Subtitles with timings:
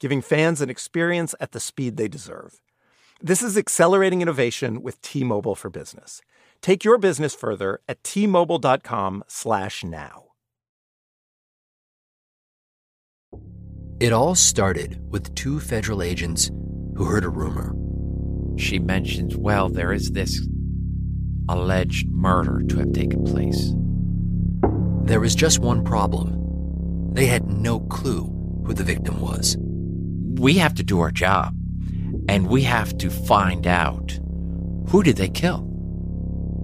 [0.00, 2.60] giving fans an experience at the speed they deserve.
[3.20, 6.20] This is accelerating innovation with T-Mobile for Business.
[6.60, 10.24] Take your business further at t-mobile.com/now.
[14.00, 16.50] It all started with two federal agents
[16.96, 17.74] who heard a rumor.
[18.58, 20.46] She mentions, well, there is this
[21.48, 23.72] alleged murder to have taken place.
[25.06, 27.12] There was just one problem.
[27.12, 28.24] They had no clue
[28.66, 29.56] who the victim was
[30.38, 31.54] we have to do our job
[32.28, 34.18] and we have to find out
[34.88, 35.70] who did they kill?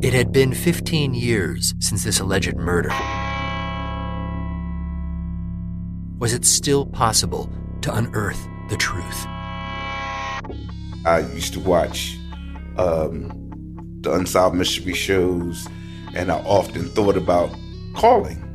[0.03, 2.91] It had been 15 years since this alleged murder.
[6.19, 7.51] Was it still possible
[7.83, 9.27] to unearth the truth?
[11.07, 12.17] I used to watch
[12.77, 13.31] um,
[14.01, 15.67] the Unsolved Mystery shows,
[16.15, 17.55] and I often thought about
[17.95, 18.47] calling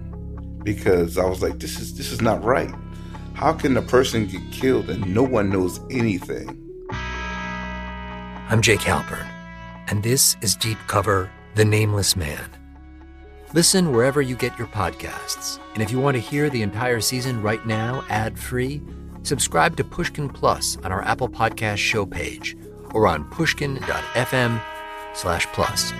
[0.64, 2.74] because I was like, "This is this is not right."
[3.36, 6.58] How can a person get killed and no one knows anything?
[8.50, 9.28] I'm Jake Halpern,
[9.90, 12.50] and this is Deep Cover The Nameless Man.
[13.54, 15.60] Listen wherever you get your podcasts.
[15.74, 18.82] And if you want to hear the entire season right now, ad free,
[19.24, 22.56] subscribe to Pushkin Plus on our Apple Podcast show page
[22.94, 24.62] or on pushkin.fm
[25.14, 25.92] slash plus.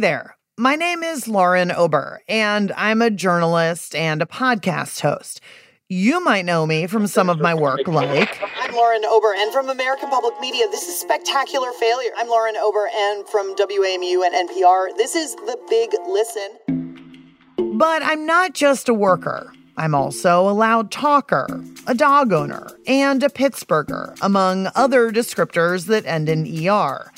[0.00, 0.36] There.
[0.56, 5.40] My name is Lauren Ober, and I'm a journalist and a podcast host.
[5.88, 8.40] You might know me from some of my work like.
[8.60, 12.10] I'm Lauren Ober, and from American Public Media, this is Spectacular Failure.
[12.16, 17.76] I'm Lauren Ober, and from WAMU and NPR, this is The Big Listen.
[17.76, 19.52] But I'm not just a worker.
[19.76, 21.46] I'm also a loud talker,
[21.86, 27.12] a dog owner, and a Pittsburgher, among other descriptors that end in ER.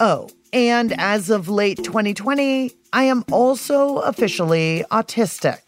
[0.00, 5.60] Oh, and as of late 2020, I am also officially autistic.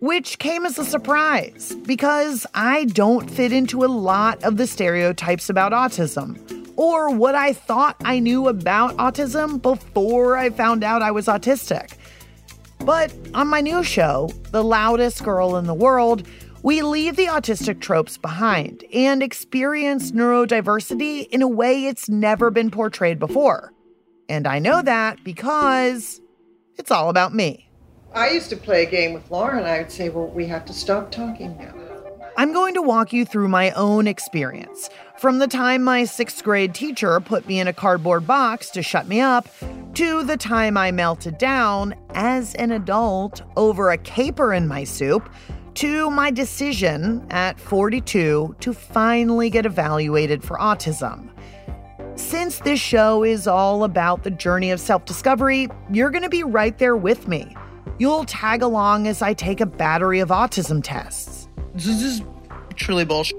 [0.00, 5.50] Which came as a surprise because I don't fit into a lot of the stereotypes
[5.50, 11.10] about autism or what I thought I knew about autism before I found out I
[11.10, 11.92] was autistic.
[12.78, 16.26] But on my new show, The Loudest Girl in the World,
[16.62, 22.70] we leave the autistic tropes behind and experience neurodiversity in a way it's never been
[22.70, 23.72] portrayed before.
[24.28, 26.20] And I know that because
[26.76, 27.68] it's all about me.
[28.14, 29.64] I used to play a game with Lauren.
[29.64, 31.74] I would say, well, we have to stop talking now.
[32.36, 34.88] I'm going to walk you through my own experience
[35.18, 39.06] from the time my sixth grade teacher put me in a cardboard box to shut
[39.06, 39.48] me up
[39.94, 45.28] to the time I melted down as an adult over a caper in my soup
[45.74, 51.30] to my decision at 42 to finally get evaluated for autism.
[52.16, 56.42] Since this show is all about the journey of self discovery, you're going to be
[56.42, 57.56] right there with me.
[57.98, 61.48] You'll tag along as I take a battery of autism tests.
[61.74, 62.22] This is
[62.74, 63.36] truly bullshit.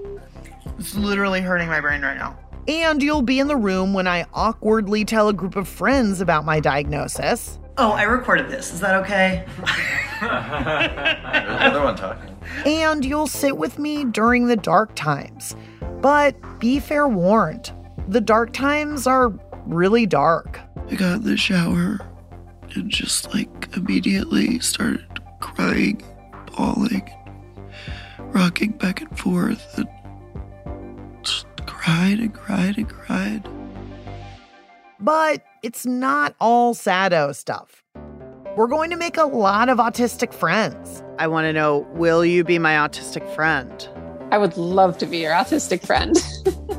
[0.78, 2.38] It's literally hurting my brain right now.
[2.68, 6.46] And you'll be in the room when I awkwardly tell a group of friends about
[6.46, 7.60] my diagnosis.
[7.78, 8.74] Oh, I recorded this.
[8.74, 9.46] Is that okay?
[10.22, 12.38] Another one talking.
[12.66, 15.56] And you'll sit with me during the dark times.
[16.02, 17.72] But be fair warned,
[18.08, 19.30] the dark times are
[19.66, 20.60] really dark.
[20.90, 22.00] I got in the shower
[22.76, 25.06] and just like immediately started
[25.40, 26.04] crying,
[26.56, 27.10] bawling,
[28.20, 30.01] rocking back and forth, and just
[31.82, 33.50] cried and cried and cried.
[35.00, 37.84] But it's not all sado stuff.
[38.56, 41.04] We're going to make a lot of autistic friends.
[41.18, 43.90] I want to know will you be my autistic friend?
[44.32, 46.16] I would love to be your autistic friend.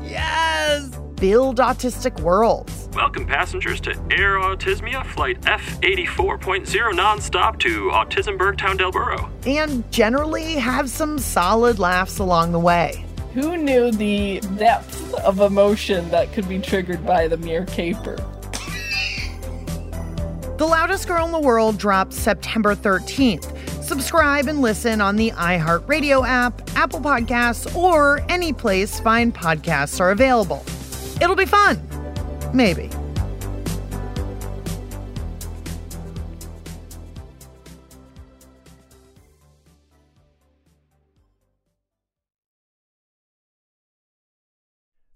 [0.09, 0.97] yes!
[1.17, 2.89] build autistic worlds.
[2.93, 9.29] Welcome, passengers, to Air Autismia Flight F84.0 nonstop to Autismburg Town Del Burro.
[9.45, 13.05] And generally have some solid laughs along the way.
[13.33, 18.15] Who knew the depth of emotion that could be triggered by the mere caper?
[20.57, 23.83] The Loudest Girl in the World drops September 13th.
[23.83, 30.11] Subscribe and listen on the iHeartRadio app, Apple Podcasts, or any place fine podcasts are
[30.11, 30.63] available.
[31.19, 31.81] It'll be fun.
[32.53, 32.91] Maybe.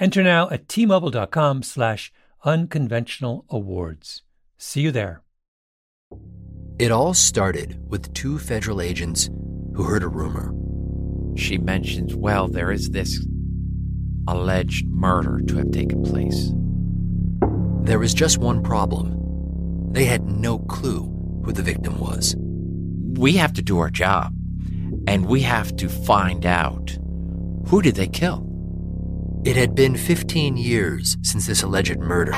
[0.00, 2.10] Enter now at tmobile.com slash
[2.42, 4.22] unconventional awards.
[4.56, 5.22] See you there.
[6.78, 9.28] It all started with two federal agents
[9.74, 10.54] who heard a rumor.
[11.36, 13.22] She mentions, well, there is this
[14.26, 16.50] alleged murder to have taken place.
[17.82, 19.92] There was just one problem.
[19.92, 21.02] They had no clue
[21.44, 22.34] who the victim was.
[22.38, 24.32] We have to do our job,
[25.06, 26.96] and we have to find out
[27.66, 28.49] who did they kill?
[29.42, 32.32] It had been 15 years since this alleged murder.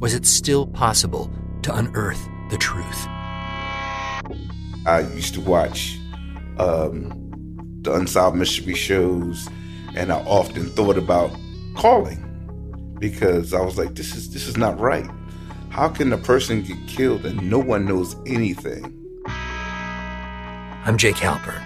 [0.00, 1.30] Was it still possible
[1.62, 3.06] to unearth the truth?
[4.84, 5.96] I used to watch
[6.58, 7.12] um,
[7.82, 9.48] the Unsolved Mystery shows,
[9.94, 11.30] and I often thought about
[11.76, 12.24] calling
[12.98, 15.08] because I was like, "This is this is not right.
[15.68, 18.92] How can a person get killed and no one knows anything?"
[20.84, 21.62] I'm Jake Halpern,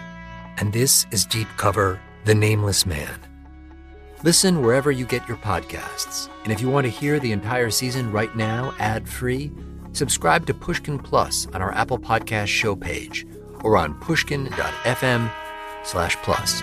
[0.58, 3.19] and this is Deep Cover The Nameless Man.
[4.22, 6.28] Listen wherever you get your podcasts.
[6.44, 9.50] And if you want to hear the entire season right now, ad free,
[9.93, 13.26] subscribe to Pushkin Plus on our Apple Podcast show page
[13.62, 15.32] or on pushkin.fm
[15.84, 16.62] slash plus.